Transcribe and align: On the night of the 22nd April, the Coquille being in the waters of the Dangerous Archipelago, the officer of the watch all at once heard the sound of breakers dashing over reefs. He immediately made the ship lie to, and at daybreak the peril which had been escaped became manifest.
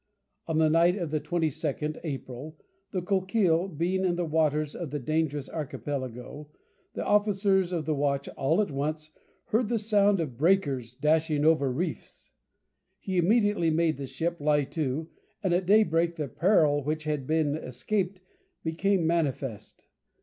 On 0.47 0.57
the 0.57 0.67
night 0.67 0.95
of 0.97 1.11
the 1.11 1.19
22nd 1.19 1.99
April, 2.03 2.57
the 2.89 3.03
Coquille 3.03 3.67
being 3.67 4.03
in 4.03 4.15
the 4.15 4.25
waters 4.25 4.73
of 4.75 4.89
the 4.89 4.97
Dangerous 4.97 5.47
Archipelago, 5.47 6.49
the 6.95 7.05
officer 7.05 7.59
of 7.59 7.85
the 7.85 7.93
watch 7.93 8.27
all 8.29 8.63
at 8.63 8.71
once 8.71 9.11
heard 9.49 9.69
the 9.69 9.77
sound 9.77 10.19
of 10.19 10.39
breakers 10.39 10.95
dashing 10.95 11.45
over 11.45 11.71
reefs. 11.71 12.31
He 12.97 13.17
immediately 13.17 13.69
made 13.69 13.97
the 13.97 14.07
ship 14.07 14.39
lie 14.39 14.63
to, 14.63 15.07
and 15.43 15.53
at 15.53 15.67
daybreak 15.67 16.15
the 16.15 16.27
peril 16.27 16.83
which 16.83 17.03
had 17.03 17.27
been 17.27 17.55
escaped 17.55 18.21
became 18.63 19.05
manifest. 19.05 19.85